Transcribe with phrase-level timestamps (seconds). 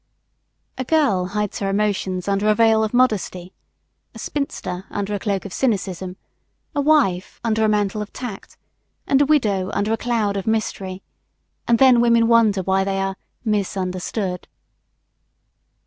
[0.79, 3.53] A girl hides her emotions under a veil of modesty,
[4.15, 6.17] a spinster under a cloak of cynicism,
[6.73, 8.57] a wife under a mantle of tact,
[9.05, 11.03] and a widow under a cloud of mystery
[11.67, 14.47] and then women wonder why they are "misunderstood."